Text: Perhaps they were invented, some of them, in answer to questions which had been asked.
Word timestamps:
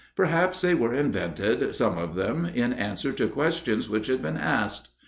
Perhaps 0.15 0.61
they 0.61 0.73
were 0.73 0.95
invented, 0.95 1.75
some 1.75 1.99
of 1.99 2.15
them, 2.15 2.43
in 2.43 2.73
answer 2.73 3.11
to 3.11 3.27
questions 3.27 3.87
which 3.87 4.07
had 4.07 4.23
been 4.23 4.35
asked. 4.35 4.87